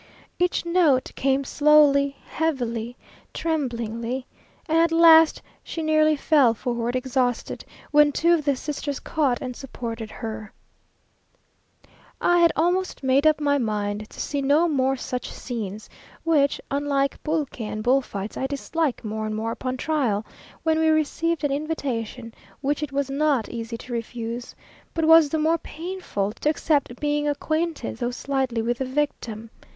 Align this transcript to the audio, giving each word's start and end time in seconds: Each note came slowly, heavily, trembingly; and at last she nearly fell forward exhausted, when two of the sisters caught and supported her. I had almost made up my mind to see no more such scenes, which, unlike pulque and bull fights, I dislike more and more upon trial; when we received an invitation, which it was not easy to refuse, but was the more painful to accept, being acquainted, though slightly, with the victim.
Each 0.39 0.65
note 0.65 1.11
came 1.13 1.43
slowly, 1.43 2.17
heavily, 2.25 2.97
trembingly; 3.35 4.25
and 4.67 4.79
at 4.79 4.91
last 4.91 5.43
she 5.63 5.83
nearly 5.83 6.15
fell 6.15 6.55
forward 6.55 6.95
exhausted, 6.95 7.63
when 7.91 8.11
two 8.11 8.33
of 8.33 8.43
the 8.43 8.55
sisters 8.55 8.99
caught 8.99 9.39
and 9.43 9.55
supported 9.55 10.09
her. 10.09 10.53
I 12.19 12.39
had 12.39 12.51
almost 12.55 13.03
made 13.03 13.27
up 13.27 13.39
my 13.39 13.59
mind 13.59 14.09
to 14.09 14.19
see 14.19 14.41
no 14.41 14.67
more 14.67 14.95
such 14.97 15.31
scenes, 15.31 15.87
which, 16.23 16.59
unlike 16.71 17.21
pulque 17.23 17.61
and 17.61 17.83
bull 17.83 18.01
fights, 18.01 18.35
I 18.35 18.47
dislike 18.47 19.05
more 19.05 19.27
and 19.27 19.35
more 19.35 19.51
upon 19.51 19.77
trial; 19.77 20.25
when 20.63 20.79
we 20.79 20.89
received 20.89 21.43
an 21.43 21.51
invitation, 21.51 22.33
which 22.61 22.81
it 22.81 22.91
was 22.91 23.11
not 23.11 23.49
easy 23.49 23.77
to 23.77 23.93
refuse, 23.93 24.55
but 24.95 25.05
was 25.05 25.29
the 25.29 25.37
more 25.37 25.59
painful 25.59 26.31
to 26.41 26.49
accept, 26.49 26.99
being 26.99 27.27
acquainted, 27.27 27.97
though 27.97 28.09
slightly, 28.09 28.63
with 28.63 28.79
the 28.79 28.85
victim. 28.85 29.51